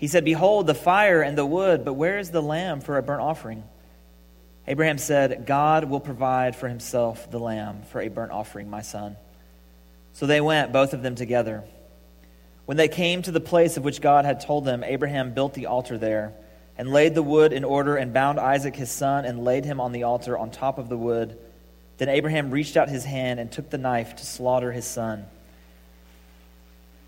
[0.00, 3.02] He said, Behold, the fire and the wood, but where is the lamb for a
[3.02, 3.64] burnt offering?
[4.66, 9.16] Abraham said, God will provide for himself the lamb for a burnt offering, my son.
[10.14, 11.64] So they went, both of them together.
[12.64, 15.66] When they came to the place of which God had told them, Abraham built the
[15.66, 16.32] altar there
[16.78, 19.92] and laid the wood in order and bound Isaac his son and laid him on
[19.92, 21.36] the altar on top of the wood.
[21.98, 25.26] Then Abraham reached out his hand and took the knife to slaughter his son.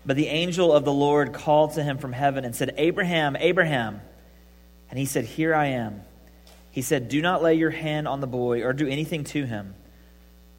[0.05, 4.01] But the angel of the Lord called to him from heaven and said, Abraham, Abraham.
[4.89, 6.01] And he said, Here I am.
[6.71, 9.75] He said, Do not lay your hand on the boy or do anything to him.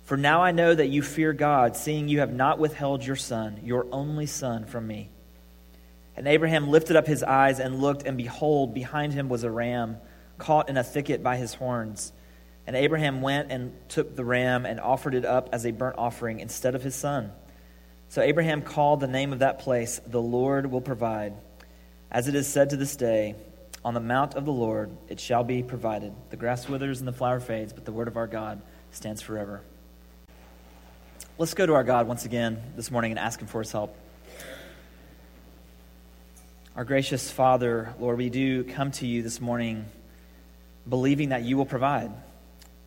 [0.04, 3.60] For now I know that you fear God, seeing you have not withheld your son,
[3.64, 5.08] your only son, from me.
[6.16, 9.96] And Abraham lifted up his eyes and looked, and behold, behind him was a ram
[10.38, 12.12] caught in a thicket by his horns.
[12.66, 16.40] And Abraham went and took the ram and offered it up as a burnt offering
[16.40, 17.32] instead of his son.
[18.14, 21.34] So Abraham called the name of that place, The Lord will provide.
[22.12, 23.34] As it is said to this day,
[23.84, 26.12] On the mount of the Lord it shall be provided.
[26.30, 28.62] The grass withers and the flower fades, but the word of our God
[28.92, 29.62] stands forever.
[31.38, 33.98] Let's go to our God once again this morning and ask him for his help.
[36.76, 39.86] Our gracious Father, Lord, we do come to you this morning
[40.88, 42.12] believing that you will provide,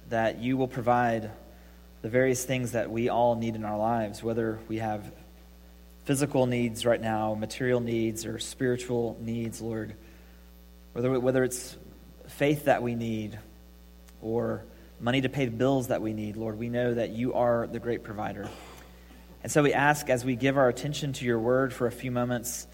[0.07, 1.31] that you will provide
[2.01, 5.11] the various things that we all need in our lives, whether we have
[6.07, 9.93] physical needs right now, material needs, or spiritual needs, Lord.
[10.93, 11.77] Whether, whether it's
[12.27, 13.37] faith that we need
[14.19, 14.63] or
[14.99, 17.79] money to pay the bills that we need, Lord, we know that you are the
[17.79, 18.49] great provider.
[19.43, 22.09] And so we ask, as we give our attention to your word for a few
[22.09, 22.65] moments,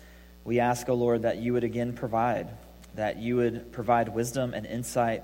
[0.46, 2.48] we ask, O oh Lord, that you would again provide,
[2.96, 5.24] that you would provide wisdom and insight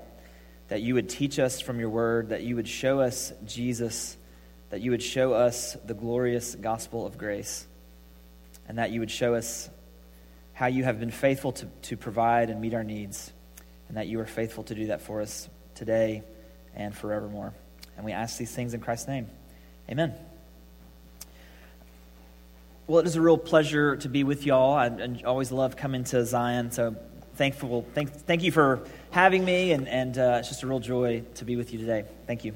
[0.70, 4.16] that you would teach us from your word, that you would show us Jesus,
[4.70, 7.66] that you would show us the glorious gospel of grace,
[8.70, 9.68] and that you would show us
[10.52, 13.32] how you have been faithful to, to provide and meet our needs,
[13.88, 16.22] and that you are faithful to do that for us today
[16.76, 17.52] and forevermore.
[17.96, 19.26] And we ask these things in Christ's name.
[19.90, 20.14] Amen.
[22.86, 24.74] Well, it is a real pleasure to be with y'all.
[24.74, 26.94] I, I always love coming to Zion, so
[27.34, 27.84] thankful.
[27.92, 31.44] Thank, thank you for having me, and, and uh, it's just a real joy to
[31.44, 32.04] be with you today.
[32.28, 32.54] Thank you.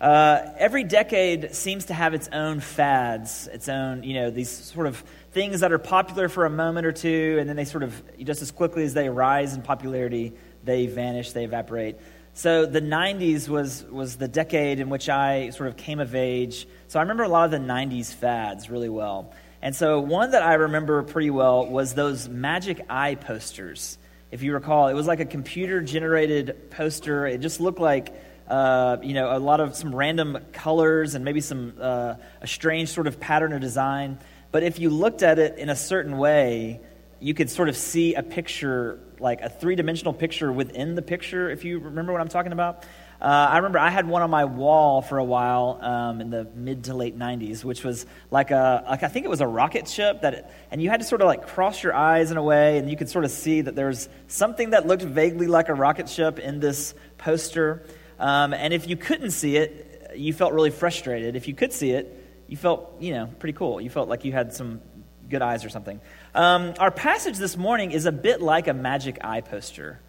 [0.00, 4.86] Uh, every decade seems to have its own fads, its own, you know, these sort
[4.86, 8.02] of things that are popular for a moment or two, and then they sort of,
[8.18, 10.32] just as quickly as they rise in popularity,
[10.64, 11.96] they vanish, they evaporate.
[12.34, 16.66] So the 90s was, was the decade in which I sort of came of age.
[16.88, 19.32] So I remember a lot of the 90s fads really well.
[19.62, 23.98] And so one that I remember pretty well was those magic eye posters
[24.34, 24.88] if you recall.
[24.88, 27.24] It was like a computer generated poster.
[27.24, 28.12] It just looked like,
[28.48, 32.90] uh, you know, a lot of some random colors and maybe some, uh, a strange
[32.90, 34.18] sort of pattern or design.
[34.52, 36.80] But if you looked at it in a certain way,
[37.20, 41.50] you could sort of see a picture, like a three dimensional picture within the picture,
[41.50, 42.84] if you remember what I'm talking about.
[43.20, 46.44] Uh, I remember I had one on my wall for a while um, in the
[46.54, 49.88] mid to late 90s, which was like a, like I think it was a rocket
[49.88, 52.42] ship that, it, and you had to sort of like cross your eyes in a
[52.42, 55.70] way, and you could sort of see that there was something that looked vaguely like
[55.70, 57.86] a rocket ship in this poster.
[58.24, 61.36] Um, and if you couldn't see it, you felt really frustrated.
[61.36, 63.82] If you could see it, you felt, you know, pretty cool.
[63.82, 64.80] You felt like you had some
[65.28, 66.00] good eyes or something.
[66.34, 70.00] Um, our passage this morning is a bit like a magic eye poster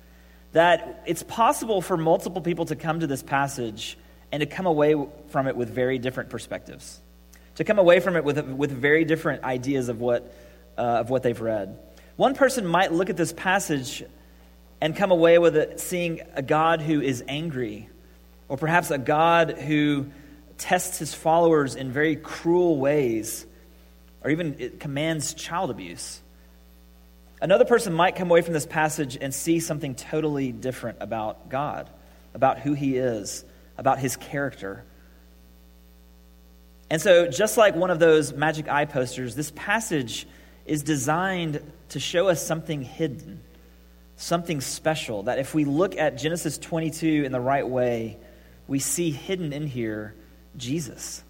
[0.53, 3.97] that it's possible for multiple people to come to this passage
[4.31, 4.95] and to come away
[5.27, 7.01] from it with very different perspectives,
[7.55, 10.33] to come away from it with, with very different ideas of what,
[10.77, 11.77] uh, of what they've read.
[12.15, 14.05] One person might look at this passage
[14.79, 17.89] and come away with it seeing a God who is angry,
[18.47, 20.07] or perhaps a God who
[20.57, 23.45] tests his followers in very cruel ways,
[24.23, 26.21] or even commands child abuse
[27.41, 31.89] Another person might come away from this passage and see something totally different about God,
[32.33, 33.43] about who he is,
[33.77, 34.83] about his character.
[36.89, 40.27] And so, just like one of those magic eye posters, this passage
[40.65, 43.41] is designed to show us something hidden,
[44.15, 45.23] something special.
[45.23, 48.17] That if we look at Genesis 22 in the right way,
[48.67, 50.15] we see hidden in here
[50.57, 51.23] Jesus.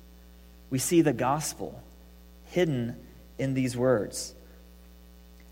[0.70, 1.82] We see the gospel
[2.46, 2.96] hidden
[3.38, 4.34] in these words.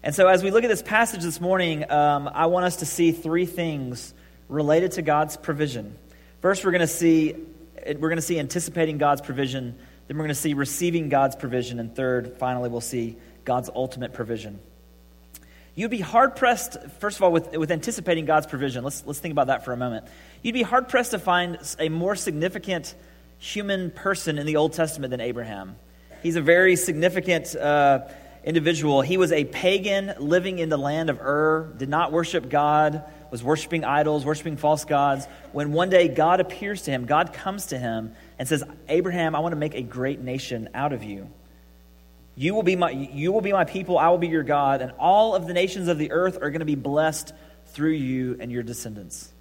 [0.03, 2.85] And so, as we look at this passage this morning, um, I want us to
[2.85, 4.13] see three things
[4.49, 5.95] related to God's provision.
[6.41, 7.35] First, we're going to see
[7.85, 9.77] we're going to see anticipating God's provision.
[10.07, 13.15] Then we're going to see receiving God's provision, and third, finally, we'll see
[13.45, 14.59] God's ultimate provision.
[15.75, 18.83] You'd be hard pressed, first of all, with, with anticipating God's provision.
[18.83, 20.05] Let's, let's think about that for a moment.
[20.43, 22.93] You'd be hard pressed to find a more significant
[23.39, 25.75] human person in the Old Testament than Abraham.
[26.21, 28.07] He's a very significant uh,
[28.43, 29.01] individual.
[29.01, 33.43] He was a pagan living in the land of Ur, did not worship God, was
[33.43, 35.27] worshiping idols, worshiping false gods.
[35.53, 39.39] When one day God appears to him, God comes to him and says, Abraham, I
[39.39, 41.29] want to make a great nation out of you.
[42.35, 44.91] You will, be my, you will be my people, I will be your God, and
[44.97, 47.31] all of the nations of the earth are going to be blessed
[47.67, 49.31] through you and your descendants.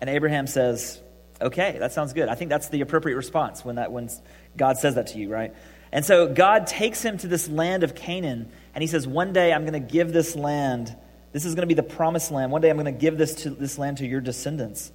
[0.00, 1.00] And Abraham says,
[1.40, 2.28] Okay, that sounds good.
[2.28, 4.08] I think that's the appropriate response when, that, when
[4.56, 5.54] God says that to you, right?
[5.92, 9.52] And so God takes him to this land of Canaan, and he says, One day
[9.52, 10.94] I'm going to give this land,
[11.32, 12.50] this is going to be the promised land.
[12.50, 14.90] One day I'm going to give this, to, this land to your descendants.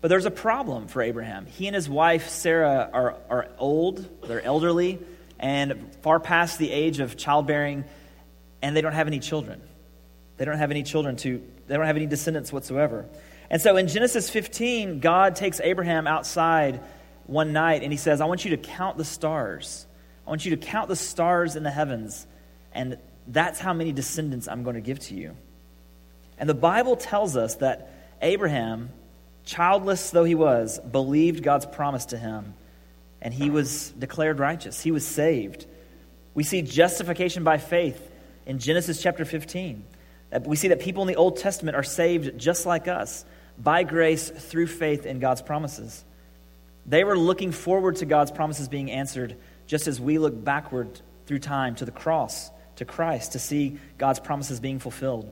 [0.00, 1.46] But there's a problem for Abraham.
[1.46, 4.98] He and his wife, Sarah, are, are old, they're elderly,
[5.38, 7.84] and far past the age of childbearing,
[8.62, 9.60] and they don't have any children.
[10.36, 13.06] They don't have any children to, they don't have any descendants whatsoever.
[13.50, 16.80] And so in Genesis 15, God takes Abraham outside
[17.26, 19.86] one night and he says, I want you to count the stars.
[20.26, 22.26] I want you to count the stars in the heavens,
[22.72, 25.36] and that's how many descendants I'm going to give to you.
[26.38, 27.90] And the Bible tells us that
[28.20, 28.90] Abraham,
[29.44, 32.54] childless though he was, believed God's promise to him,
[33.20, 34.80] and he was declared righteous.
[34.80, 35.66] He was saved.
[36.34, 38.10] We see justification by faith
[38.46, 39.84] in Genesis chapter 15.
[40.32, 43.24] Uh, we see that people in the Old Testament are saved just like us
[43.58, 46.04] by grace through faith in God's promises.
[46.86, 49.36] They were looking forward to God's promises being answered,
[49.66, 54.20] just as we look backward through time to the cross, to Christ, to see God's
[54.20, 55.30] promises being fulfilled.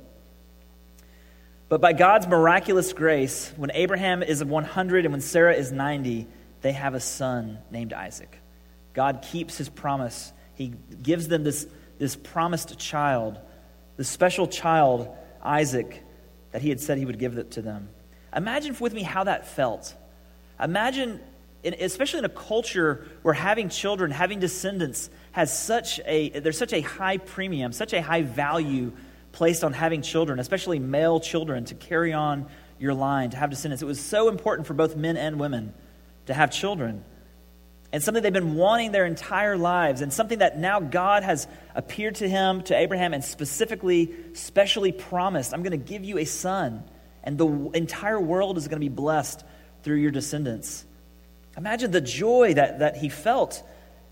[1.68, 6.26] But by God's miraculous grace, when Abraham is 100 and when Sarah is 90,
[6.62, 8.38] they have a son named Isaac.
[8.92, 10.32] God keeps his promise.
[10.54, 10.72] He
[11.02, 11.66] gives them this,
[11.98, 13.38] this promised child,
[13.96, 16.02] this special child, Isaac,
[16.52, 17.88] that he had said he would give it to them.
[18.34, 19.94] Imagine with me how that felt.
[20.58, 21.20] Imagine,
[21.62, 26.80] especially in a culture where having children, having descendants, has such a there's such a
[26.80, 28.92] high premium, such a high value
[29.32, 32.46] placed on having children, especially male children, to carry on
[32.78, 33.82] your line, to have descendants.
[33.82, 35.74] It was so important for both men and women
[36.26, 37.04] to have children.
[37.92, 42.16] And something they've been wanting their entire lives, and something that now God has appeared
[42.16, 46.84] to him, to Abraham, and specifically, specially promised I'm going to give you a son
[47.26, 49.44] and the entire world is going to be blessed
[49.82, 50.84] through your descendants.
[51.56, 53.62] Imagine the joy that, that he felt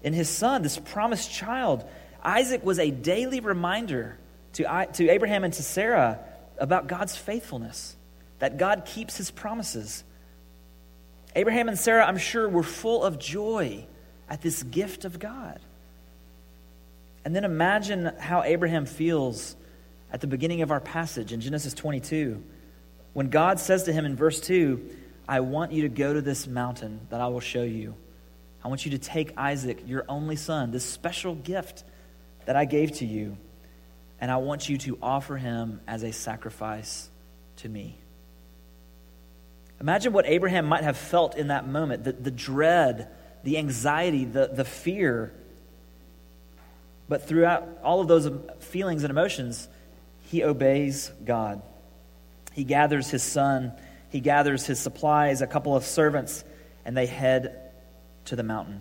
[0.02, 1.84] in his son, this promised child.
[2.22, 4.19] Isaac was a daily reminder
[4.55, 6.19] to, to Abraham and to Sarah
[6.58, 7.96] about God's faithfulness,
[8.40, 10.03] that God keeps his promises.
[11.34, 13.86] Abraham and Sarah, I'm sure, were full of joy
[14.29, 15.60] at this gift of God.
[17.24, 19.56] And then imagine how Abraham feels
[20.12, 22.43] at the beginning of our passage in Genesis 22
[23.14, 24.91] when God says to him in verse 2,
[25.26, 27.94] I want you to go to this mountain that I will show you.
[28.62, 31.84] I want you to take Isaac, your only son, this special gift
[32.44, 33.38] that I gave to you,
[34.20, 37.08] and I want you to offer him as a sacrifice
[37.58, 37.96] to me.
[39.81, 43.08] Imagine what Abraham might have felt in that moment the, the dread,
[43.43, 45.32] the anxiety, the, the fear.
[47.08, 49.69] But throughout all of those feelings and emotions,
[50.22, 51.60] he obeys God.
[52.52, 53.72] He gathers his son,
[54.10, 56.44] he gathers his supplies, a couple of servants,
[56.84, 57.72] and they head
[58.26, 58.81] to the mountain.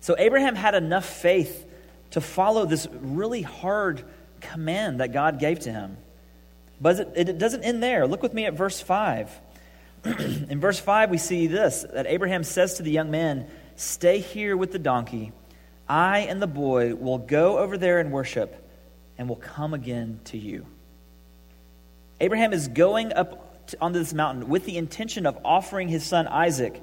[0.00, 1.66] So Abraham had enough faith
[2.12, 4.04] to follow this really hard
[4.40, 5.96] command that God gave to him.
[6.80, 8.06] But it, it doesn't end there.
[8.06, 9.30] Look with me at verse 5.
[10.48, 14.56] In verse 5, we see this that Abraham says to the young man, Stay here
[14.56, 15.32] with the donkey.
[15.88, 18.54] I and the boy will go over there and worship,
[19.18, 20.66] and will come again to you.
[22.20, 26.26] Abraham is going up to, onto this mountain with the intention of offering his son
[26.28, 26.82] Isaac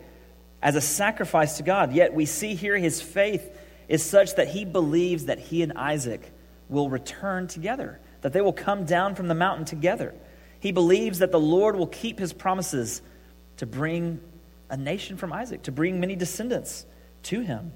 [0.62, 1.94] as a sacrifice to God.
[1.94, 3.50] Yet we see here his faith
[3.88, 6.32] is such that he believes that he and Isaac
[6.68, 10.14] will return together, that they will come down from the mountain together.
[10.60, 13.02] He believes that the Lord will keep his promises
[13.58, 14.20] to bring
[14.70, 16.86] a nation from Isaac, to bring many descendants
[17.24, 17.72] to him.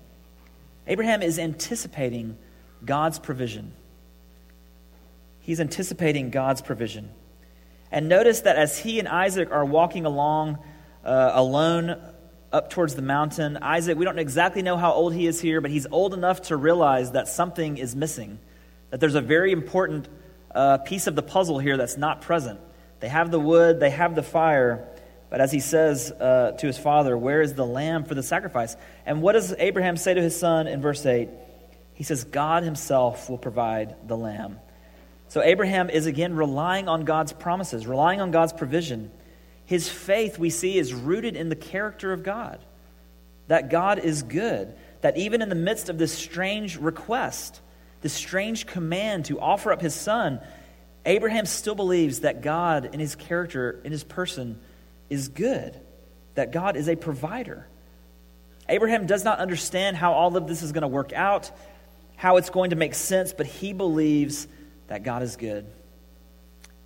[0.85, 2.37] Abraham is anticipating
[2.85, 3.73] God's provision.
[5.39, 7.09] He's anticipating God's provision.
[7.91, 10.59] And notice that as he and Isaac are walking along
[11.05, 12.01] uh, alone
[12.51, 15.71] up towards the mountain, Isaac, we don't exactly know how old he is here, but
[15.71, 18.39] he's old enough to realize that something is missing,
[18.89, 20.07] that there's a very important
[20.53, 22.59] uh, piece of the puzzle here that's not present.
[23.03, 24.87] They have the wood, they have the fire,
[25.29, 28.77] but as he says uh, to his father, Where is the lamb for the sacrifice?
[29.05, 31.27] And what does Abraham say to his son in verse 8?
[31.95, 34.57] He says, God himself will provide the lamb.
[35.27, 39.11] So Abraham is again relying on God's promises, relying on God's provision.
[39.65, 42.63] His faith, we see, is rooted in the character of God,
[43.49, 47.59] that God is good, that even in the midst of this strange request,
[47.99, 50.39] this strange command to offer up his son,
[51.05, 54.59] Abraham still believes that God, in his character, in his person,
[55.09, 55.79] is good,
[56.35, 57.67] that God is a provider.
[58.69, 61.51] Abraham does not understand how all of this is going to work out,
[62.15, 64.47] how it's going to make sense, but he believes
[64.87, 65.65] that God is good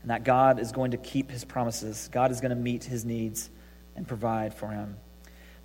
[0.02, 2.10] and that God is going to keep his promises.
[2.12, 3.50] God is going to meet his needs
[3.96, 4.98] and provide for him.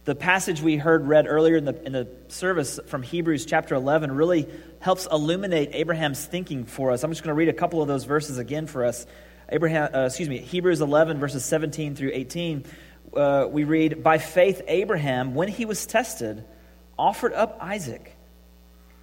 [0.04, 4.10] The passage we heard read earlier in the, in the service from Hebrews chapter 11
[4.10, 4.48] really
[4.80, 7.04] helps illuminate Abraham's thinking for us.
[7.04, 9.06] I'm just going to read a couple of those verses again for us.
[9.48, 12.64] Abraham, uh, excuse me, Hebrews 11, verses 17 through 18.
[13.14, 16.44] Uh, we read, By faith, Abraham, when he was tested,
[16.98, 18.16] offered up Isaac.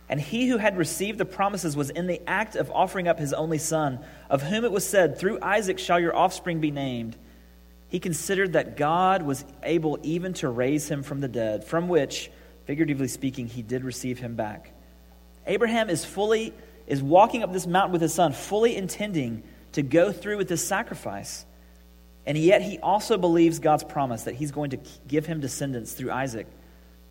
[0.09, 3.31] And he who had received the promises was in the act of offering up his
[3.31, 7.15] only son, of whom it was said, Through Isaac shall your offspring be named.
[7.89, 12.31] He considered that God was able even to raise him from the dead, from which,
[12.65, 14.71] figuratively speaking, he did receive him back.
[15.45, 16.53] Abraham is fully
[16.89, 19.43] is walking up this mountain with his son, fully intending
[19.73, 21.45] to go through with this sacrifice.
[22.25, 26.11] And yet he also believes God's promise that he's going to give him descendants through
[26.11, 26.47] Isaac.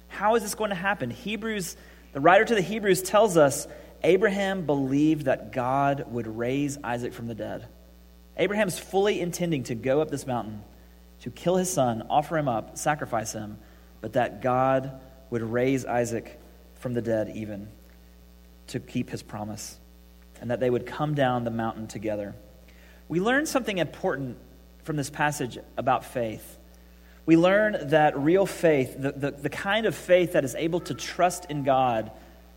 [0.09, 1.11] How is this going to happen?
[1.11, 1.77] Hebrews,
[2.13, 3.69] the writer to the Hebrews tells us
[4.03, 7.67] Abraham believed that God would raise Isaac from the dead.
[8.39, 10.63] Abraham's fully intending to go up this mountain,
[11.21, 13.59] to kill his son, offer him up, sacrifice him,
[14.01, 16.41] but that God would raise Isaac
[16.77, 17.69] from the dead even
[18.69, 19.79] to keep his promise,
[20.41, 22.35] and that they would come down the mountain together.
[23.09, 24.39] We learn something important
[24.85, 26.59] from this passage about faith.
[27.27, 30.95] We learn that real faith, the, the, the, kind of faith that is able to
[30.95, 32.11] trust in God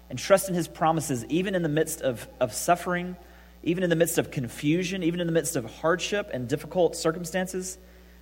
[0.10, 3.18] and trust in his promises, even in the midst of, of suffering,
[3.64, 7.78] even in the midst of confusion, even in the midst of hardship and difficult circumstances,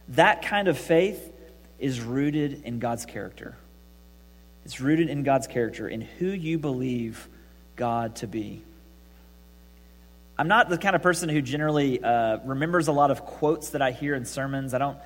[0.10, 1.32] that kind of faith
[1.78, 3.56] is rooted in God's character.
[4.66, 7.28] It's rooted in God's character, in who you believe
[7.76, 8.62] God to be.
[10.38, 13.82] I'm not the kind of person who generally uh, remembers a lot of quotes that
[13.82, 14.74] I hear in sermons.
[14.74, 14.98] I don't,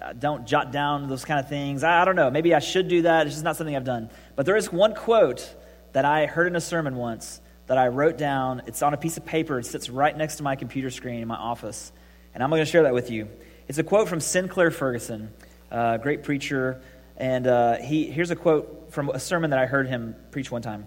[0.00, 1.82] I don't jot down those kind of things.
[1.82, 2.30] I, I don't know.
[2.30, 3.26] Maybe I should do that.
[3.26, 4.10] It's just not something I've done.
[4.36, 5.52] But there is one quote
[5.92, 8.62] that I heard in a sermon once that I wrote down.
[8.66, 9.58] It's on a piece of paper.
[9.58, 11.92] It sits right next to my computer screen in my office.
[12.34, 13.28] And I'm going to share that with you.
[13.68, 15.32] It's a quote from Sinclair Ferguson,
[15.70, 16.82] a great preacher.
[17.16, 20.62] And uh, he, here's a quote from a sermon that I heard him preach one
[20.62, 20.86] time.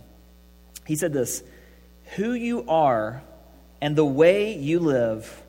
[0.86, 1.44] He said this
[2.16, 3.22] Who you are
[3.80, 5.44] and the way you live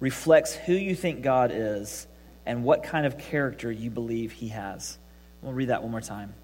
[0.00, 2.08] reflects who you think God is
[2.44, 4.98] and what kind of character you believe he has.
[5.42, 6.34] We'll read that one more time.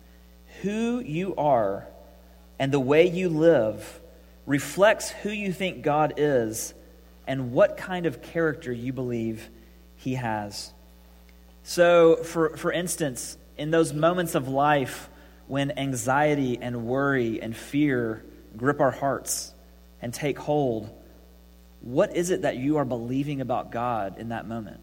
[0.62, 1.88] Who you are
[2.61, 4.00] and the way you live
[4.49, 6.73] reflects who you think God is
[7.26, 9.50] and what kind of character you believe
[9.97, 10.73] he has.
[11.62, 15.11] So, for, for instance, in those moments of life
[15.49, 18.25] when anxiety and worry and fear
[18.57, 19.52] grip our hearts
[20.00, 20.88] and take hold,
[21.83, 24.81] what is it that you are believing about God in that moment?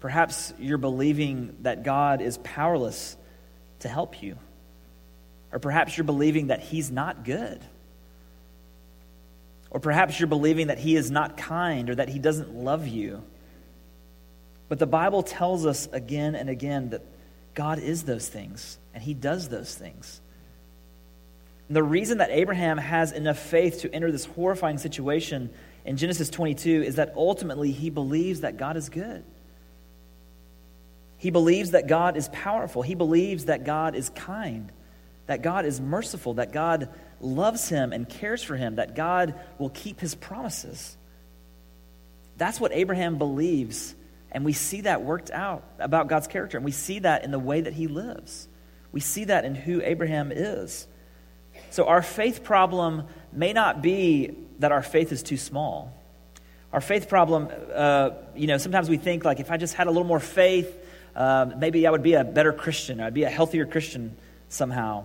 [0.00, 3.16] Perhaps you're believing that God is powerless
[3.80, 4.36] to help you.
[5.56, 7.58] Or perhaps you're believing that He's not good.
[9.70, 13.22] Or perhaps you're believing that He is not kind or that He doesn't love you.
[14.68, 17.00] But the Bible tells us again and again that
[17.54, 20.20] God is those things and He does those things.
[21.68, 25.48] And the reason that Abraham has enough faith to enter this horrifying situation
[25.86, 29.24] in Genesis 22 is that ultimately he believes that God is good.
[31.16, 32.82] He believes that God is powerful.
[32.82, 34.70] He believes that God is kind,
[35.26, 36.88] that God is merciful, that God
[37.20, 40.96] loves him and cares for him, that God will keep his promises.
[42.36, 43.94] That's what Abraham believes.
[44.30, 46.58] And we see that worked out about God's character.
[46.58, 48.48] And we see that in the way that he lives.
[48.92, 50.86] We see that in who Abraham is.
[51.70, 55.92] So, our faith problem may not be that our faith is too small.
[56.72, 59.90] Our faith problem, uh, you know, sometimes we think like if I just had a
[59.90, 60.76] little more faith,
[61.14, 63.00] uh, maybe I would be a better Christian.
[63.00, 64.16] I'd be a healthier Christian
[64.48, 65.04] somehow.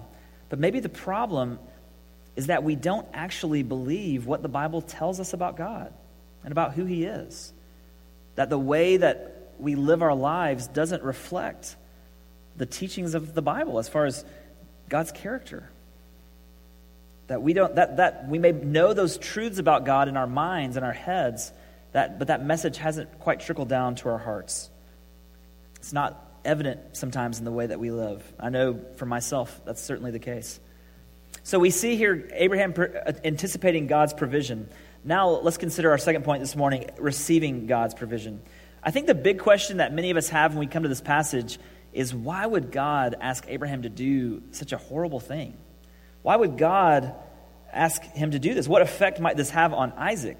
[0.51, 1.60] But maybe the problem
[2.36, 5.93] is that we don't actually believe what the Bible tells us about God
[6.43, 7.53] and about who He is.
[8.36, 11.77] That the way that we live our lives doesn't reflect
[12.58, 14.25] the teachings of the Bible as far as
[14.89, 15.70] God's character.
[17.27, 20.75] That we don't that, that we may know those truths about God in our minds
[20.75, 21.53] and our heads,
[21.93, 24.70] that, but that message hasn't quite trickled down to our hearts.
[25.77, 28.24] It's not evident sometimes in the way that we live.
[28.39, 30.60] I know for myself that's certainly the case.
[31.43, 34.69] So we see here Abraham uh, anticipating God's provision.
[35.03, 38.41] Now let's consider our second point this morning receiving God's provision.
[38.83, 41.01] I think the big question that many of us have when we come to this
[41.01, 41.60] passage
[41.93, 45.57] is why would God ask Abraham to do such a horrible thing?
[46.21, 47.13] Why would God
[47.71, 48.67] ask him to do this?
[48.67, 50.39] What effect might this have on Isaac?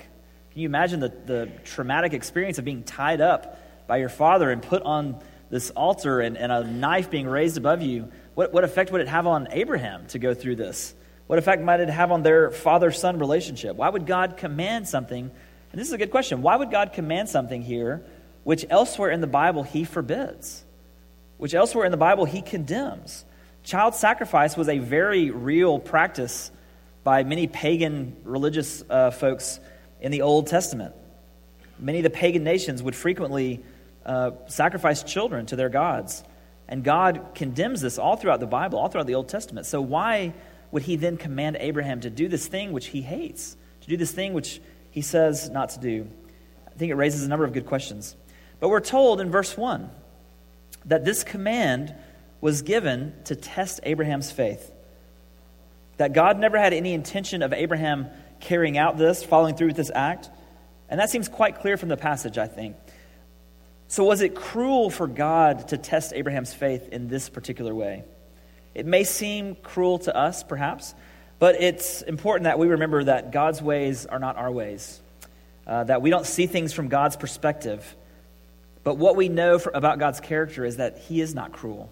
[0.52, 4.62] Can you imagine the, the traumatic experience of being tied up by your father and
[4.62, 5.20] put on
[5.52, 8.12] this altar and, and a knife being raised above you?
[8.34, 10.96] What, what effect would it have on Abraham to go through this?
[11.28, 13.76] What effect might it have on their father son relationship?
[13.76, 15.30] Why would God command something?
[15.72, 16.42] And this is a good question.
[16.42, 18.04] Why would God command something here
[18.44, 20.64] which elsewhere in the Bible he forbids?
[21.38, 23.26] Which elsewhere in the Bible he condemns?
[23.64, 26.50] Child sacrifice was a very real practice
[27.04, 29.60] by many pagan religious uh, folks
[30.00, 30.96] in the Old Testament.
[31.78, 33.64] Many of the pagan nations would frequently
[34.06, 36.24] uh, sacrifice children to their gods.
[36.68, 39.66] And God condemns this all throughout the Bible, all throughout the Old Testament.
[39.66, 40.34] So, why
[40.72, 44.12] would he then command Abraham to do this thing which he hates, to do this
[44.12, 46.08] thing which he says not to do?
[46.68, 48.16] I think it raises a number of good questions.
[48.60, 49.90] But we're told in verse 1
[50.86, 51.94] that this command
[52.40, 54.72] was given to test Abraham's faith.
[55.98, 58.08] That God never had any intention of Abraham
[58.40, 60.30] carrying out this, following through with this act.
[60.90, 62.76] And that seems quite clear from the passage, I think.
[63.92, 68.06] So, was it cruel for God to test Abraham's faith in this particular way?
[68.74, 70.96] It may seem cruel to us, perhaps,
[71.40, 75.02] but it's important that we remember that God's ways are not our ways,
[75.68, 77.98] uh, that we don't see things from God's perspective.
[78.86, 81.92] But what we know for, about God's character is that He is not cruel,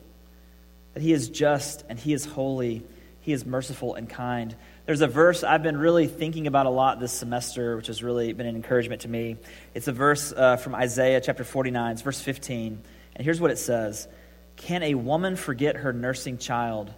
[0.93, 2.81] that He is just and He is holy,
[3.19, 4.55] He is merciful and kind.
[4.89, 8.33] There's a verse I've been really thinking about a lot this semester, which has really
[8.33, 9.37] been an encouragement to me.
[9.75, 12.81] It's a verse uh, from Isaiah chapter 49, it's verse 15.
[13.15, 14.07] And here's what it says
[14.55, 16.91] Can a woman forget her nursing child,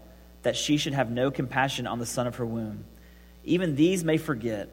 [0.44, 2.86] that she should have no compassion on the son of her womb?
[3.44, 4.70] Even these may forget,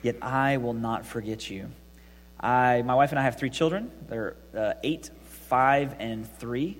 [0.00, 1.68] yet I will not forget you.
[2.40, 3.90] I, my wife and I have three children.
[4.08, 5.10] They're uh, eight,
[5.50, 6.78] five, and three.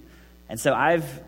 [0.48, 1.22] And so I've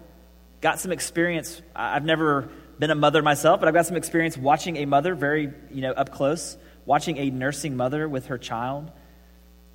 [0.62, 1.61] got some experience.
[1.75, 5.53] I've never been a mother myself, but I've got some experience watching a mother very,
[5.71, 8.91] you know, up close, watching a nursing mother with her child.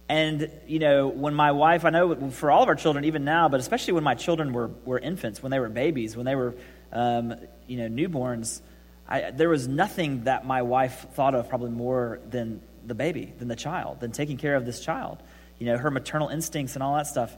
[0.08, 3.48] And, you know, when my wife, I know for all of our children, even now,
[3.50, 6.54] but especially when my children were, were infants, when they were babies, when they were,
[6.92, 7.36] um,
[7.66, 8.62] you know, newborns,
[9.08, 13.48] I, there was nothing that my wife thought of probably more than the baby, than
[13.48, 15.24] the child, than taking care of this child.
[15.60, 17.36] You know, her maternal instincts and all that stuff.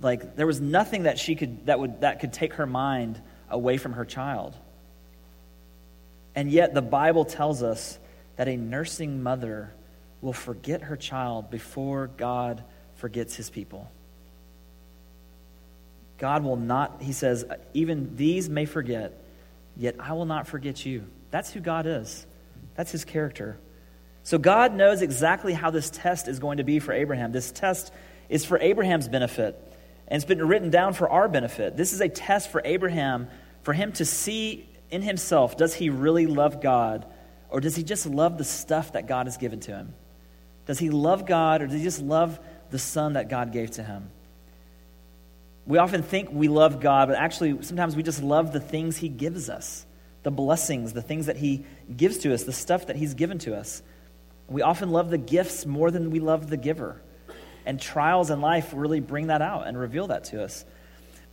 [0.00, 3.76] Like, there was nothing that she could, that would, that could take her mind away
[3.76, 4.56] from her child.
[6.34, 7.98] And yet, the Bible tells us
[8.36, 9.72] that a nursing mother
[10.20, 12.64] will forget her child before God
[12.96, 13.90] forgets his people.
[16.18, 17.44] God will not, he says,
[17.74, 19.12] even these may forget,
[19.76, 21.04] yet I will not forget you.
[21.30, 22.26] That's who God is,
[22.74, 23.58] that's his character.
[24.22, 27.30] So God knows exactly how this test is going to be for Abraham.
[27.32, 27.92] This test
[28.30, 29.60] is for Abraham's benefit,
[30.08, 31.76] and it's been written down for our benefit.
[31.76, 33.28] This is a test for Abraham,
[33.62, 37.04] for him to see in himself, does he really love God?
[37.50, 39.94] Or does he just love the stuff that God has given to him?
[40.66, 42.38] Does he love God or does he just love
[42.70, 44.08] the son that God gave to him?
[45.66, 49.08] We often think we love God, but actually, sometimes we just love the things he
[49.08, 49.86] gives us
[50.22, 53.54] the blessings, the things that he gives to us, the stuff that he's given to
[53.54, 53.82] us.
[54.48, 57.02] We often love the gifts more than we love the giver.
[57.66, 60.64] And trials in life really bring that out and reveal that to us.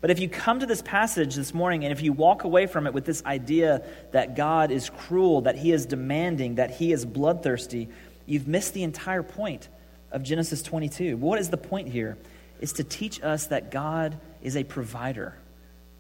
[0.01, 2.87] But if you come to this passage this morning and if you walk away from
[2.87, 7.05] it with this idea that God is cruel, that he is demanding, that he is
[7.05, 7.87] bloodthirsty,
[8.25, 9.69] you've missed the entire point
[10.11, 11.17] of Genesis 22.
[11.17, 12.17] What is the point here?
[12.59, 15.35] It's to teach us that God is a provider,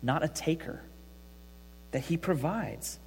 [0.01, 0.81] not a taker,
[1.91, 2.97] that he provides.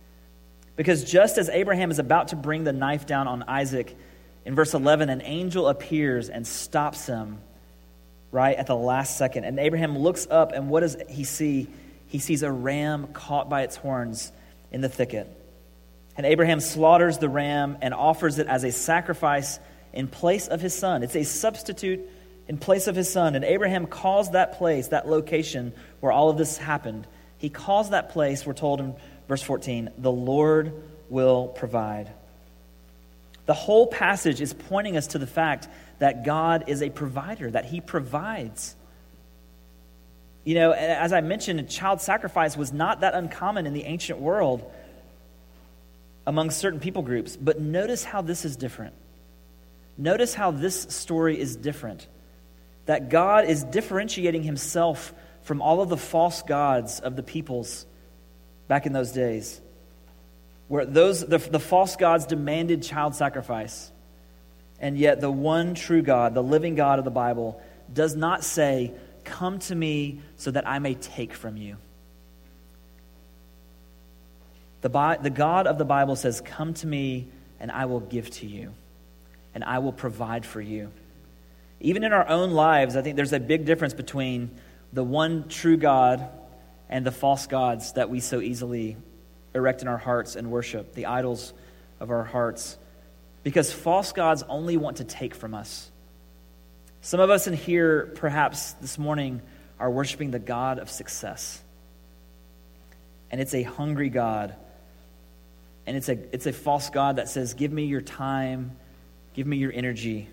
[0.76, 3.96] Because just as Abraham is about to bring the knife down on Isaac,
[4.44, 7.38] in verse 11, an angel appears and stops him
[8.35, 9.44] right at the last second.
[9.44, 11.68] And Abraham looks up, and what does he see?
[12.09, 14.33] He sees a ram caught by its horns
[14.73, 15.31] in the thicket.
[16.16, 19.59] And Abraham slaughters the ram and offers it as a sacrifice
[19.92, 21.03] in place of his son.
[21.03, 22.01] It's a substitute
[22.49, 23.37] in place of his son.
[23.37, 27.07] And Abraham calls that place, that location where all of this happened,
[27.38, 28.94] he calls that place, we're told in
[29.29, 30.73] verse 14, the Lord
[31.09, 32.12] will provide.
[33.46, 37.64] The whole passage is pointing us to the fact that God is a provider, that
[37.64, 38.74] he provides.
[40.44, 44.70] You know, as I mentioned, child sacrifice was not that uncommon in the ancient world
[46.26, 48.94] among certain people groups, but notice how this is different.
[49.96, 52.07] Notice how this story is different.
[52.87, 57.87] That God is differentiating himself from all of the false gods of the peoples
[58.68, 59.61] back in those days,
[60.68, 63.90] where those, the, the false gods demanded child sacrifice.
[64.81, 67.61] And yet, the one true God, the living God of the Bible,
[67.92, 68.92] does not say,
[69.24, 71.77] Come to me so that I may take from you.
[74.83, 78.46] The, the God of the Bible says, Come to me and I will give to
[78.46, 78.74] you,
[79.55, 80.90] and I will provide for you.
[81.81, 84.50] Even in our own lives, I think there's a big difference between
[84.92, 86.29] the one true God
[86.90, 88.96] and the false gods that we so easily
[89.55, 91.53] erect in our hearts and worship, the idols
[92.01, 92.77] of our hearts.
[93.43, 95.90] Because false gods only want to take from us.
[97.03, 99.43] Some of us in here, perhaps this morning,
[99.79, 101.61] are worshiping the God of success.
[103.31, 104.55] And it's a hungry God
[105.87, 108.73] and it's a, it's a false God that says, Give me your time,
[109.35, 110.29] give me your energy,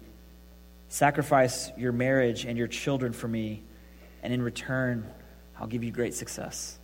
[0.89, 3.61] sacrifice your marriage and your children for me,
[4.23, 5.05] and in return,
[5.59, 6.77] I'll give you great success.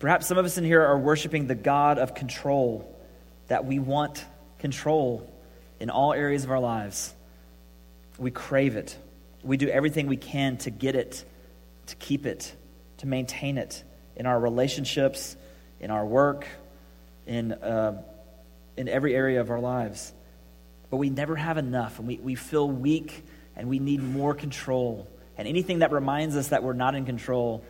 [0.00, 2.98] Perhaps some of us in here are worshiping the God of control,
[3.48, 4.24] that we want
[4.58, 5.30] control
[5.78, 7.14] in all areas of our lives.
[8.18, 8.96] We crave it.
[9.42, 11.22] We do everything we can to get it,
[11.88, 12.54] to keep it,
[12.98, 13.84] to maintain it
[14.16, 15.36] in our relationships,
[15.80, 16.46] in our work,
[17.26, 18.02] in, uh,
[18.78, 20.14] in every area of our lives.
[20.88, 23.22] But we never have enough, and we, we feel weak,
[23.54, 25.06] and we need more control.
[25.36, 27.64] And anything that reminds us that we're not in control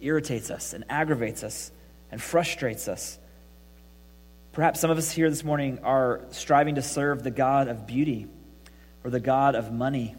[0.00, 1.70] irritates us and aggravates us
[2.10, 3.18] and frustrates us.
[4.52, 8.26] Perhaps some of us here this morning are striving to serve the God of beauty,
[9.04, 10.16] or the God of money,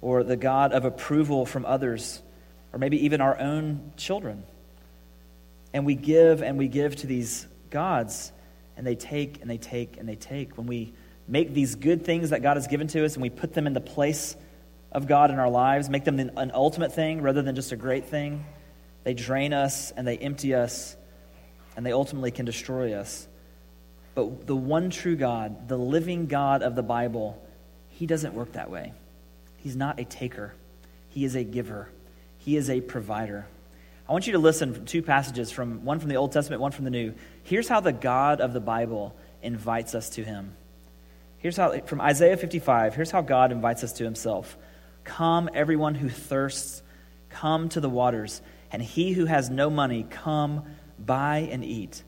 [0.00, 2.20] or the God of approval from others,
[2.72, 4.42] or maybe even our own children.
[5.72, 8.32] And we give and we give to these gods,
[8.76, 10.58] and they take and they take and they take.
[10.58, 10.92] When we
[11.28, 13.72] make these good things that God has given to us and we put them in
[13.72, 14.36] the place
[14.90, 18.06] of God in our lives, make them an ultimate thing rather than just a great
[18.06, 18.44] thing,
[19.04, 20.96] they drain us and they empty us,
[21.76, 23.26] and they ultimately can destroy us.
[24.14, 27.40] But the one true God, the living God of the Bible,
[27.88, 28.92] he doesn't work that way.
[29.58, 30.54] He's not a taker,
[31.08, 31.88] he is a giver,
[32.38, 33.46] he is a provider.
[34.08, 36.72] I want you to listen to two passages from one from the Old Testament, one
[36.72, 37.14] from the New.
[37.44, 40.52] Here's how the God of the Bible invites us to him.
[41.38, 44.58] Here's how from Isaiah 55, here's how God invites us to himself.
[45.04, 46.82] Come everyone who thirsts,
[47.28, 50.64] come to the waters, and he who has no money, come
[50.98, 52.02] buy and eat.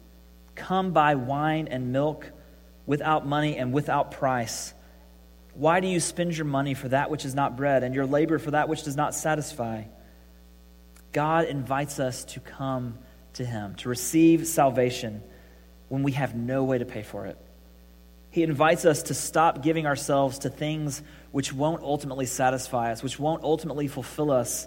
[0.54, 2.30] Come buy wine and milk
[2.86, 4.74] without money and without price.
[5.54, 8.38] Why do you spend your money for that which is not bread, and your labor
[8.38, 9.84] for that which does not satisfy?
[11.12, 12.98] God invites us to come
[13.34, 15.22] to Him, to receive salvation
[15.88, 17.38] when we have no way to pay for it.
[18.30, 23.18] He invites us to stop giving ourselves to things which won't ultimately satisfy us, which
[23.18, 24.66] won't ultimately fulfill us.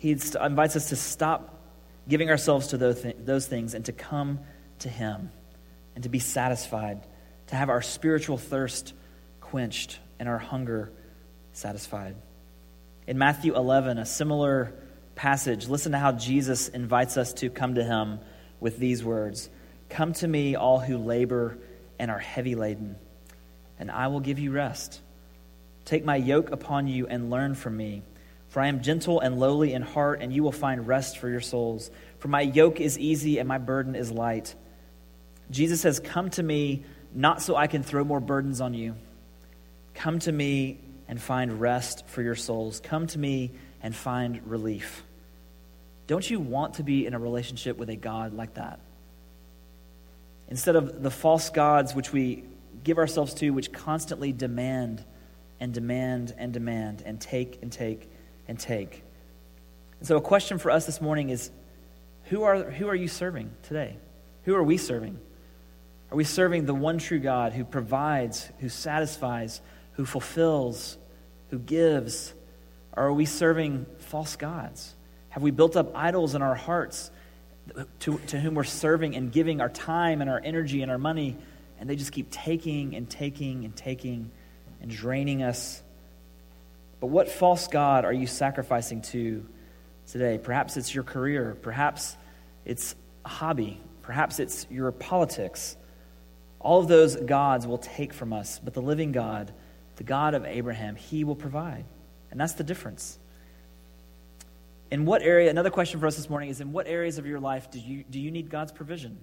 [0.00, 1.60] He invites us to stop
[2.08, 4.40] giving ourselves to those those things and to come
[4.78, 5.30] to Him
[5.94, 7.06] and to be satisfied,
[7.48, 8.94] to have our spiritual thirst
[9.42, 10.90] quenched and our hunger
[11.52, 12.16] satisfied.
[13.06, 14.72] In Matthew 11, a similar
[15.16, 18.20] passage, listen to how Jesus invites us to come to him
[18.58, 19.50] with these words
[19.90, 21.58] Come to me, all who labor
[21.98, 22.96] and are heavy laden,
[23.78, 25.02] and I will give you rest.
[25.84, 28.02] Take my yoke upon you and learn from me,
[28.50, 31.40] for I am gentle and lowly in heart, and you will find rest for your
[31.40, 31.90] souls.
[32.18, 34.54] For my yoke is easy and my burden is light.
[35.50, 36.84] Jesus says, Come to me,
[37.14, 38.96] not so I can throw more burdens on you.
[39.94, 42.80] Come to me and find rest for your souls.
[42.80, 45.04] Come to me and find relief.
[46.08, 48.80] Don't you want to be in a relationship with a God like that?
[50.48, 52.42] Instead of the false gods which we
[52.82, 55.04] give ourselves to, which constantly demand
[55.60, 58.09] and demand and demand and take and take
[58.50, 59.04] and take.
[60.00, 61.50] And so, a question for us this morning is
[62.24, 63.96] who are, who are you serving today?
[64.44, 65.18] Who are we serving?
[66.10, 69.60] Are we serving the one true God who provides, who satisfies,
[69.92, 70.98] who fulfills,
[71.50, 72.34] who gives?
[72.96, 74.96] Or are we serving false gods?
[75.28, 77.12] Have we built up idols in our hearts
[78.00, 81.36] to, to whom we're serving and giving our time and our energy and our money,
[81.78, 84.32] and they just keep taking and taking and taking
[84.82, 85.84] and draining us.
[87.00, 89.46] But what false God are you sacrificing to
[90.06, 90.38] today?
[90.38, 92.16] Perhaps it's your career, perhaps
[92.64, 95.76] it's a hobby, perhaps it's your politics.
[96.58, 99.52] All of those gods will take from us, but the living God,
[99.96, 101.86] the God of Abraham, he will provide.
[102.30, 103.18] And that's the difference.
[104.90, 107.40] In what area, another question for us this morning is in what areas of your
[107.40, 109.18] life do you, do you need God's provision?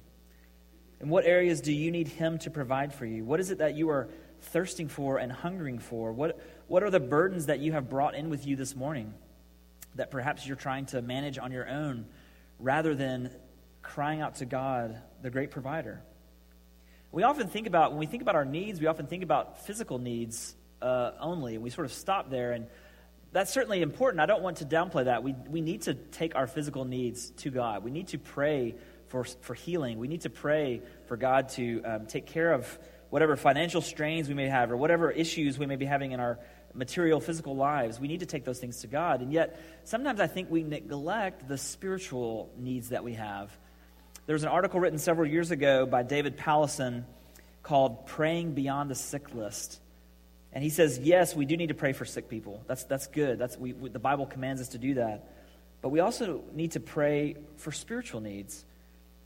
[1.00, 3.24] In what areas do you need Him to provide for you?
[3.24, 4.08] What is it that you are
[4.42, 6.12] thirsting for and hungering for?
[6.12, 9.14] What, what are the burdens that you have brought in with you this morning
[9.96, 12.06] that perhaps you're trying to manage on your own
[12.60, 13.32] rather than
[13.82, 16.02] crying out to God, the great provider?
[17.12, 19.98] We often think about, when we think about our needs, we often think about physical
[19.98, 21.58] needs uh, only.
[21.58, 22.68] We sort of stop there, and
[23.32, 24.20] that's certainly important.
[24.20, 25.24] I don't want to downplay that.
[25.24, 27.84] We, we need to take our physical needs to God.
[27.84, 28.76] We need to pray
[29.08, 30.00] for, for healing.
[30.00, 32.78] We need to pray for God to um, take care of
[33.10, 36.40] whatever financial strains we may have or whatever issues we may be having in our
[36.74, 38.00] material, physical lives.
[38.00, 39.22] We need to take those things to God.
[39.22, 43.56] And yet, sometimes I think we neglect the spiritual needs that we have.
[44.26, 47.06] There was an article written several years ago by David Powlison
[47.64, 49.80] called Praying Beyond the Sick List.
[50.54, 52.62] And he says, yes, we do need to pray for sick people.
[52.68, 53.40] That's, that's good.
[53.40, 55.32] That's, we, we, the Bible commands us to do that.
[55.82, 58.66] But we also need to pray for spiritual needs.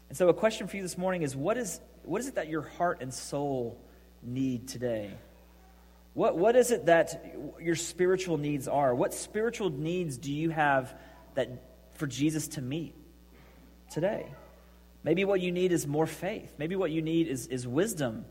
[0.10, 2.50] And so, a question for you this morning is what is, what is it that
[2.50, 3.78] your heart and soul
[4.24, 5.12] need today?
[6.14, 8.94] What, what is it that your spiritual needs are?
[8.94, 10.94] What spiritual needs do you have
[11.36, 11.50] that,
[11.94, 12.94] for Jesus to meet
[13.90, 14.26] today?
[15.04, 16.54] Maybe what you need is more faith.
[16.58, 18.26] Maybe what you need is, is wisdom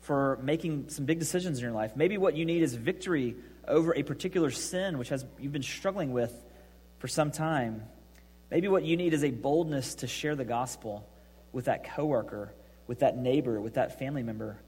[0.00, 1.96] for making some big decisions in your life.
[1.96, 6.12] Maybe what you need is victory over a particular sin which has you've been struggling
[6.12, 6.32] with
[6.98, 7.82] for some time.
[8.50, 11.08] Maybe what you need is a boldness to share the gospel
[11.52, 12.52] with that coworker,
[12.86, 14.58] with that neighbor, with that family member.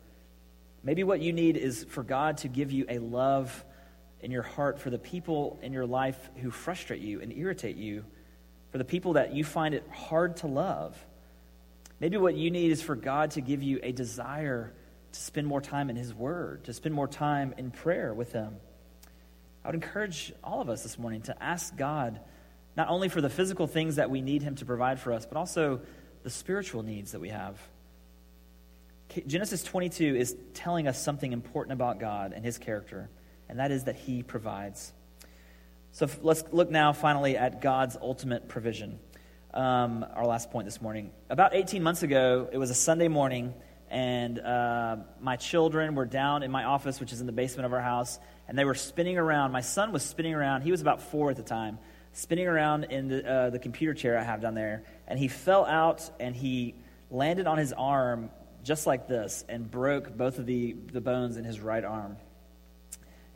[0.83, 3.65] Maybe what you need is for God to give you a love
[4.21, 8.05] in your heart for the people in your life who frustrate you and irritate you,
[8.73, 10.97] for the people that you find it hard to love.
[12.01, 14.73] Maybe what you need is for God to give you a desire
[15.13, 18.57] to spend more time in His Word, to spend more time in prayer with Him.
[19.65, 22.21] I would encourage all of us this morning to ask God
[22.77, 25.37] not only for the physical things that we need Him to provide for us, but
[25.37, 25.81] also
[26.23, 27.59] the spiritual needs that we have.
[29.27, 33.09] Genesis 22 is telling us something important about God and His character,
[33.49, 34.93] and that is that He provides.
[35.93, 38.99] So let's look now finally at God's ultimate provision
[39.55, 41.11] um, our last point this morning.
[41.31, 43.55] About 18 months ago, it was a Sunday morning,
[43.91, 47.73] and uh, my children were down in my office, which is in the basement of
[47.73, 49.53] our house, and they were spinning around.
[49.53, 50.63] My son was spinning around.
[50.63, 51.79] He was about four at the time,
[52.13, 55.65] spinning around in the, uh, the computer chair I have down there, and he fell
[55.65, 56.75] out and he
[57.11, 58.31] landed on his arm
[58.67, 62.17] just like this and broke both of the, the bones in his right arm.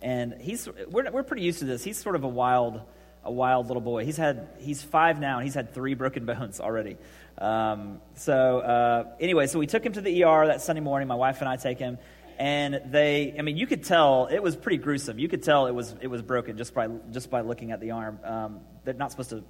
[0.03, 1.85] And he's, we're, we're pretty used to this.
[1.85, 2.83] He's sort of a wild
[3.23, 4.05] a wild little boy.
[4.05, 6.97] He's had he's five now, and he's had three broken bones already.
[7.39, 11.09] Um, so uh, anyway, so we took him to the ER that Sunday morning.
[11.09, 11.99] My wife and I take him,
[12.39, 15.19] and they, I mean, you could tell it was pretty gruesome.
[15.19, 17.91] You could tell it was it was broken just by just by looking at the
[17.93, 18.19] arm.
[18.25, 19.45] Um, they're not supposed to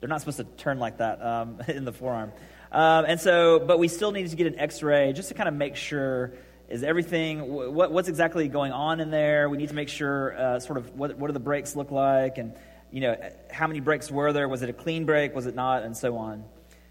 [0.00, 2.32] they're not supposed to turn like that um, in the forearm.
[2.72, 5.54] Um, and so, but we still needed to get an X-ray just to kind of
[5.54, 6.32] make sure
[6.68, 9.50] is everything what, what's exactly going on in there.
[9.50, 12.38] We need to make sure uh, sort of what what do the breaks look like
[12.38, 12.54] and
[12.90, 13.16] you know,
[13.50, 14.48] how many breaks were there?
[14.48, 15.34] Was it a clean break?
[15.34, 15.82] Was it not?
[15.82, 16.44] And so on.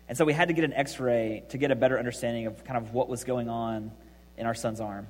[0.10, 2.64] And so we had to get an x ray to get a better understanding of
[2.64, 3.92] kind of what was going on
[4.38, 5.08] in our son's arm.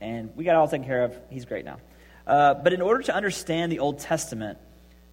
[0.00, 1.16] And we got it all taken care of.
[1.30, 1.78] He's great now.
[2.26, 4.58] Uh, but in order to understand the Old Testament,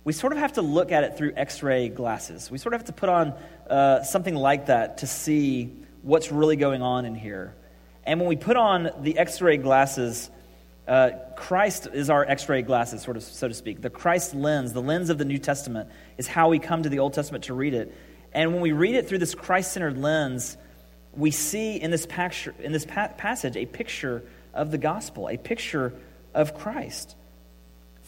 [0.04, 2.50] we sort of have to look at it through x ray glasses.
[2.50, 3.34] We sort of have to put on
[3.70, 7.56] uh, something like that to see what's really going on in here.
[8.04, 10.32] And when we put on the x ray glasses,
[10.88, 13.82] uh, Christ is our x ray glasses, sort of, so to speak.
[13.82, 17.00] The Christ lens, the lens of the New Testament, is how we come to the
[17.00, 17.96] Old Testament to read it.
[18.34, 20.58] And when we read it through this Christ centered lens,
[21.14, 22.08] we see in this,
[22.60, 25.94] in this pa- passage a picture of the gospel, a picture
[26.34, 27.16] of Christ.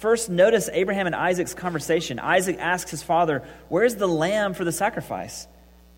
[0.04, 2.20] First, notice Abraham and Isaac's conversation.
[2.20, 5.48] Isaac asks his father, Where's the lamb for the sacrifice?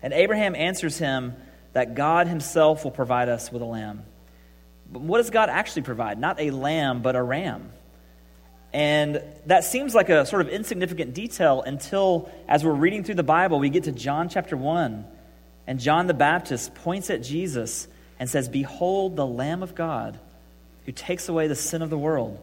[0.00, 1.34] And Abraham answers him
[1.72, 4.04] that God himself will provide us with a lamb.
[4.88, 6.20] But what does God actually provide?
[6.20, 7.72] Not a lamb, but a ram.
[8.72, 13.24] And that seems like a sort of insignificant detail until, as we're reading through the
[13.24, 15.04] Bible, we get to John chapter 1.
[15.66, 17.88] And John the Baptist points at Jesus
[18.20, 20.16] and says, Behold the Lamb of God
[20.84, 22.40] who takes away the sin of the world.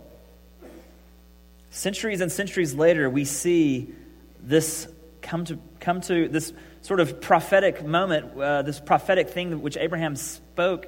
[1.74, 3.92] Centuries and centuries later, we see
[4.40, 4.88] this
[5.24, 10.16] come to, come to this sort of prophetic moment, uh, this prophetic thing which Abraham
[10.16, 10.86] spoke,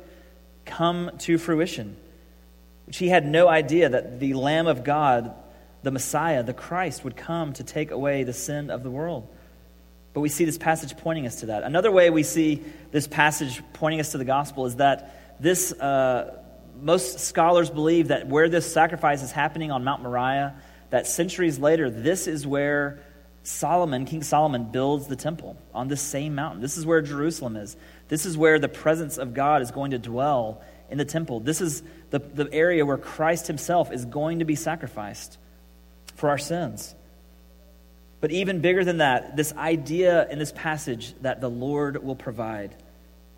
[0.63, 1.97] come to fruition.
[2.85, 5.33] Which he had no idea that the Lamb of God,
[5.81, 9.27] the Messiah, the Christ, would come to take away the sin of the world.
[10.13, 11.63] But we see this passage pointing us to that.
[11.63, 16.37] Another way we see this passage pointing us to the gospel is that this, uh,
[16.79, 20.53] most scholars believe that where this sacrifice is happening on Mount Moriah,
[20.89, 22.99] that centuries later, this is where
[23.43, 26.61] Solomon, King Solomon, builds the temple on this same mountain.
[26.61, 27.75] This is where Jerusalem is.
[28.07, 31.39] This is where the presence of God is going to dwell in the temple.
[31.39, 35.37] This is the, the area where Christ himself is going to be sacrificed
[36.15, 36.95] for our sins.
[38.21, 42.75] But even bigger than that, this idea in this passage that the Lord will provide.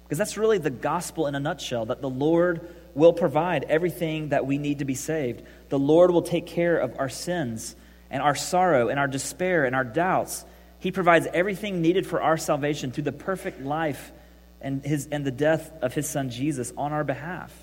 [0.04, 4.46] Because that's really the gospel in a nutshell that the Lord will provide everything that
[4.46, 5.44] we need to be saved.
[5.70, 7.76] The Lord will take care of our sins
[8.10, 10.44] and our sorrow and our despair and our doubts.
[10.80, 14.12] He provides everything needed for our salvation through the perfect life
[14.60, 17.54] and, his, and the death of his son Jesus on our behalf.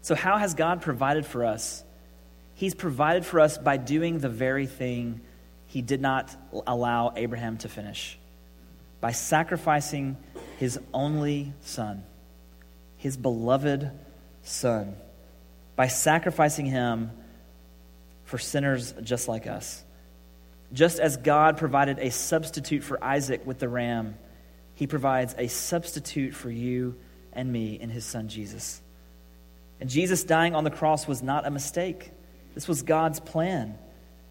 [0.00, 1.84] So, how has God provided for us?
[2.54, 5.20] He's provided for us by doing the very thing
[5.66, 6.34] he did not
[6.66, 8.18] allow Abraham to finish
[9.00, 10.16] by sacrificing
[10.58, 12.02] his only son,
[13.06, 13.88] his beloved
[14.42, 14.96] son,
[15.76, 17.12] by sacrificing him
[18.24, 19.84] for sinners just like us.
[20.72, 24.16] Just as God provided a substitute for Isaac with the ram,
[24.74, 26.96] he provides a substitute for you
[27.32, 28.82] and me in his son Jesus.
[29.80, 32.10] And Jesus dying on the cross was not a mistake.
[32.54, 33.78] This was God's plan.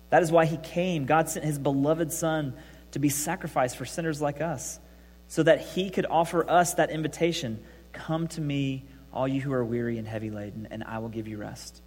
[0.09, 1.05] That is why he came.
[1.05, 2.55] God sent his beloved son
[2.91, 4.81] to be sacrificed for sinners like us,
[5.29, 7.63] so that he could offer us that invitation
[7.95, 11.27] Come to me, all you who are weary and heavy laden, and I will give
[11.27, 11.81] you rest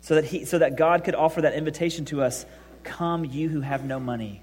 [0.00, 2.46] so that, he, so that God could offer that invitation to us
[2.82, 4.42] Come, you who have no money,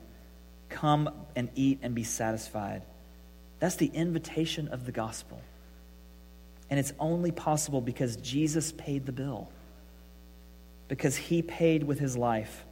[0.69, 2.83] come and eat and be satisfied.
[3.59, 5.41] That's the invitation of the gospel.
[6.69, 9.49] And it's only possible because Jesus paid the bill,
[10.87, 12.63] because he paid with his life.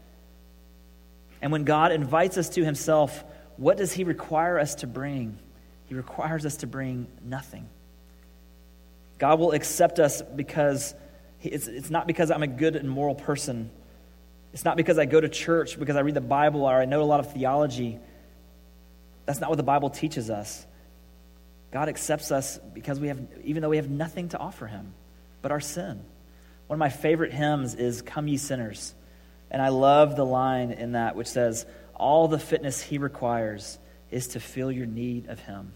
[1.41, 3.23] And when God invites us to himself,
[3.57, 5.39] what does he require us to bring?
[5.87, 7.67] He requires us to bring nothing.
[9.17, 10.93] God will accept us because
[11.41, 13.69] it's, it's not because I'm a good and moral person.
[14.53, 17.01] It's not because I go to church, because I read the Bible, or I know
[17.01, 17.99] a lot of theology.
[19.25, 20.65] That's not what the Bible teaches us.
[21.71, 24.93] God accepts us because we have, even though we have nothing to offer Him
[25.41, 26.01] but our sin.
[26.67, 28.95] One of my favorite hymns is Come Ye Sinners.
[29.51, 33.77] And I love the line in that which says, All the fitness He requires
[34.15, 35.73] is to feel your need of Him.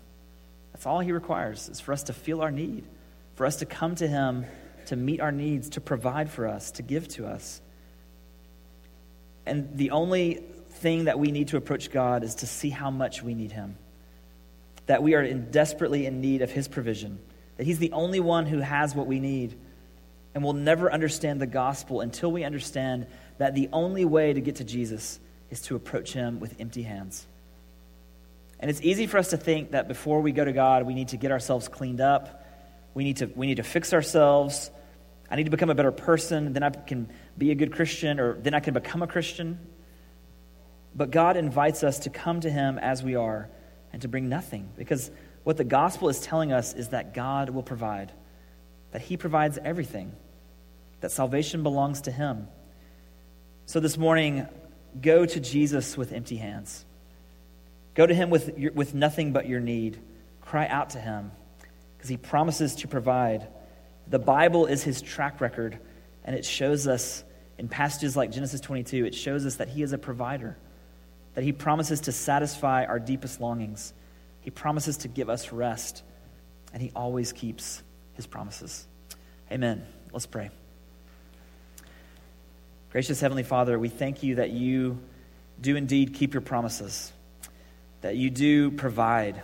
[0.71, 2.85] That's all He requires, is for us to feel our need,
[3.35, 4.45] for us to come to Him
[4.85, 7.61] to meet our needs, to provide for us, to give to us.
[9.45, 13.21] And the only thing that we need to approach God is to see how much
[13.21, 13.77] we need Him.
[14.87, 17.19] That we are in desperately in need of His provision.
[17.57, 19.53] That He's the only one who has what we need.
[20.33, 23.05] And we'll never understand the gospel until we understand
[23.37, 25.19] that the only way to get to Jesus
[25.51, 27.27] is to approach Him with empty hands.
[28.59, 31.09] And it's easy for us to think that before we go to God, we need
[31.09, 32.43] to get ourselves cleaned up.
[32.93, 34.71] We need to, we need to fix ourselves.
[35.31, 38.33] I need to become a better person, then I can be a good Christian, or
[38.33, 39.59] then I can become a Christian.
[40.95, 43.49] But God invites us to come to Him as we are
[43.93, 44.69] and to bring nothing.
[44.75, 45.11] Because
[45.43, 48.11] what the gospel is telling us is that God will provide,
[48.91, 50.13] that He provides everything,
[51.01, 52.47] that salvation belongs to Him.
[53.67, 54.47] So this morning,
[54.99, 56.85] go to Jesus with empty hands.
[57.99, 59.99] Go to Him with, your, with nothing but your need.
[60.39, 61.33] Cry out to Him
[61.97, 63.45] because He promises to provide.
[64.07, 65.77] The Bible is his track record,
[66.23, 67.25] and it shows us
[67.57, 70.57] in passages like Genesis 22, it shows us that he is a provider,
[71.33, 73.93] that he promises to satisfy our deepest longings.
[74.39, 76.01] He promises to give us rest,
[76.71, 77.83] and he always keeps
[78.13, 78.87] his promises.
[79.51, 79.85] Amen.
[80.13, 80.51] Let's pray.
[82.93, 84.99] Gracious Heavenly Father, we thank you that you
[85.59, 87.11] do indeed keep your promises,
[88.01, 89.41] that you do provide.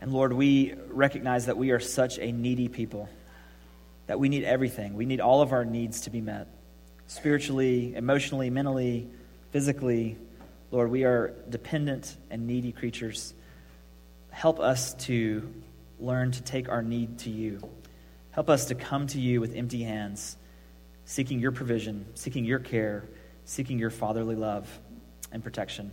[0.00, 3.08] And Lord, we recognize that we are such a needy people
[4.06, 4.94] that we need everything.
[4.94, 6.48] We need all of our needs to be met
[7.06, 9.08] spiritually, emotionally, mentally,
[9.50, 10.16] physically.
[10.70, 13.34] Lord, we are dependent and needy creatures.
[14.30, 15.48] Help us to
[16.00, 17.60] learn to take our need to you.
[18.32, 20.36] Help us to come to you with empty hands,
[21.04, 23.04] seeking your provision, seeking your care,
[23.44, 24.68] seeking your fatherly love
[25.32, 25.92] and protection.